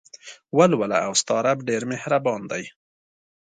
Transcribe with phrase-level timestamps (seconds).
[0.57, 2.63] ولوله او ستا رب ډېر مهربان دى.